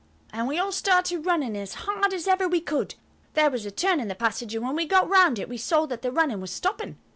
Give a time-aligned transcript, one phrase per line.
[0.33, 2.95] And we all started running as hard as ever we could.
[3.35, 5.85] There was a turn in the passage, and when we got round it, we saw
[5.85, 6.97] that the running was stopping.